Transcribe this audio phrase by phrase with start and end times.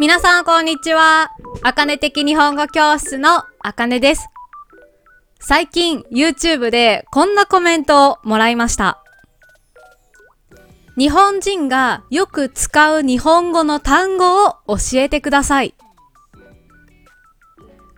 [0.00, 1.30] 皆さんこんにちは。
[1.62, 4.30] あかね的日本語教室のあかねです。
[5.40, 9.04] 最近 YouTube でこんなコメントをもらいました。
[10.96, 15.74] 日本人がよく使う日本語の単語を教えてください。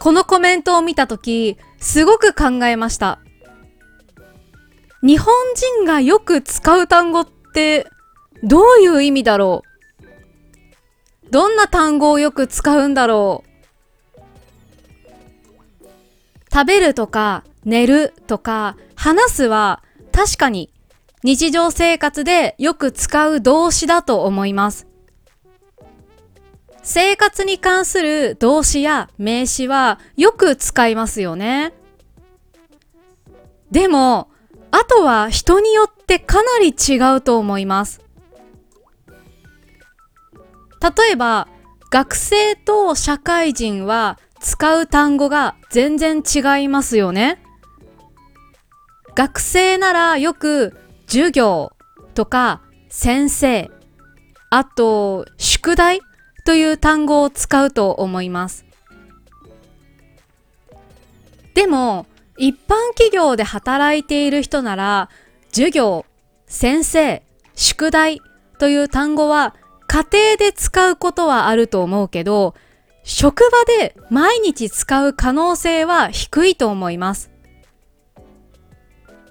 [0.00, 3.20] このコメントを見たとき、すごく考えました。
[5.04, 7.86] 日本人がよく使う単語って
[8.42, 9.71] どういう意味だろう？
[11.32, 14.20] どんな単語をよく使うんだろう
[16.52, 20.70] 食べるとか寝るとか話すは確かに
[21.24, 24.86] 日常生活でよく使う動詞だと思います。
[26.82, 31.72] 生活に関する動詞や名詞はよく使いますよね。
[33.70, 34.28] でも、
[34.70, 38.02] あとは人によってかなり違うと思います。
[40.82, 41.46] 例えば、
[41.90, 47.40] 学生と社会人は使う単語が全然違いますよね。
[49.14, 51.72] 学生ならよく授業
[52.14, 53.70] とか先生、
[54.50, 56.00] あと宿題
[56.44, 58.64] という単語を使うと思います。
[61.54, 62.06] でも、
[62.38, 65.10] 一般企業で働いている人なら、
[65.50, 66.06] 授業、
[66.46, 67.22] 先生、
[67.54, 68.20] 宿題
[68.58, 69.54] という単語は
[69.92, 72.54] 家庭で使うことはあると思うけど、
[73.04, 77.30] 職場で毎日使う可能性は低いと思います。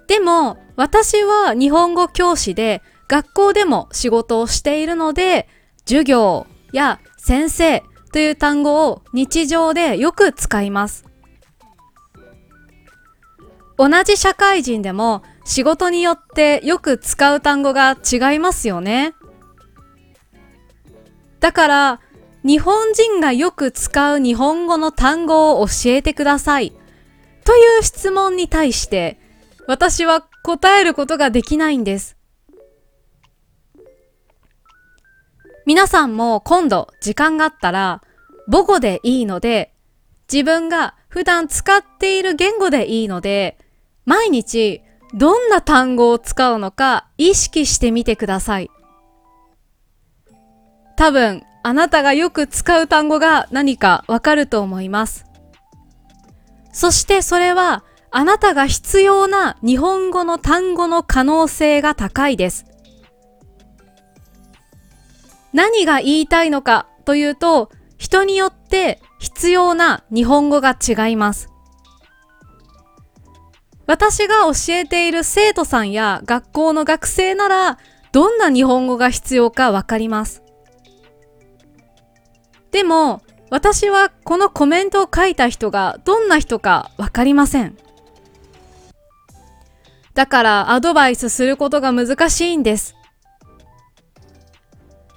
[0.06, 5.48] でも、私は日本語教師で学校でも仕事をしているので、
[5.84, 11.06] 授業や先生という単語を日常でよく使います。
[13.76, 19.14] 同じ社会人でも仕事によってよく使う単語が違いますよね。
[21.42, 22.00] だから、
[22.44, 26.72] 日本人がよく使う日本語の単語を教えてください。
[27.44, 29.18] という質問に対して、
[29.66, 32.16] 私は答えることができないんです。
[35.66, 38.02] 皆さんも今度時間があったら
[38.50, 39.72] 母語でいいので
[40.30, 43.58] 自分が普段使っている言語でいいので
[44.04, 44.82] 毎日
[45.14, 48.70] どんな単語を使うのか意識してみてください。
[51.02, 55.26] 多分あなたがよく使う単語が何かわかると思います。
[56.72, 57.82] そしてそれは
[58.12, 62.66] あなたが必要な日本語の単語の可能性が高いです。
[65.52, 71.48] 何が言いたいのかというと、人によって必要な日本語が違います。
[73.88, 77.78] 私が教えている生徒さんや学校の学生なら、
[78.12, 80.41] どんな日本語が必要かわかります。
[82.72, 87.76] でも、私はこのコメントを書いた人がどんな人かわかりません。
[90.14, 92.96] だからアドバイスすることが難しいんです。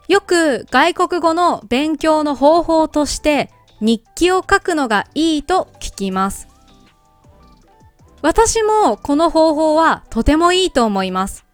[0.10, 3.50] よく外国語の勉強の方法として
[3.80, 6.50] 日記を書くのがいいと聞きます。
[8.22, 11.45] 私もこの方法はとてもいいと思います。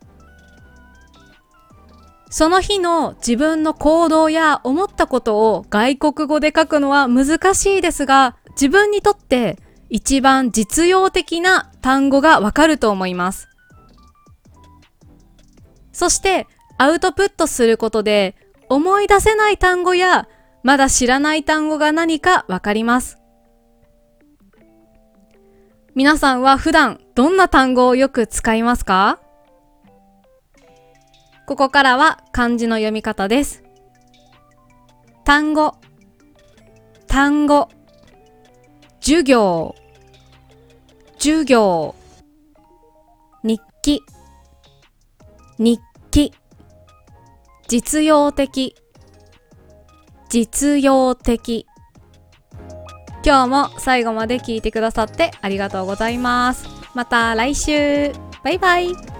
[2.31, 9.59] その日の自分の行動や思ったことを外国語で書くのは難しいですが、自分にとって
[9.89, 13.49] 一番実用的な単語がわかると思います。
[15.91, 16.47] そして
[16.77, 18.37] アウトプットすることで
[18.69, 20.29] 思い出せない単語や
[20.63, 23.17] まだ知らない単語が何かわかります。
[25.95, 29.19] 皆さんは普段どんな単語をよく使いますか？
[31.51, 33.61] ここからは漢字の読み方です。
[35.25, 35.75] 単語、
[37.07, 37.67] 単語、
[39.01, 39.75] 授業、
[41.19, 41.93] 授業、
[43.43, 44.01] 日記、
[45.59, 46.33] 日記、
[47.67, 48.73] 実用的、
[50.29, 51.67] 実用的。
[53.25, 56.65] 今日も最後まで聞いてくださってありがとうございます。
[56.95, 58.13] また来週。
[58.41, 59.10] バイバイ。